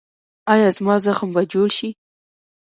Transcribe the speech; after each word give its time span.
ایا 0.53 0.69
زما 0.77 0.95
زخم 1.05 1.29
به 1.35 1.41
جوړ 1.53 1.67
شي؟ 1.77 1.89